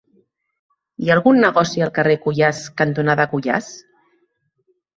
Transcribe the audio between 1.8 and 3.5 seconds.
al carrer Cuyàs cantonada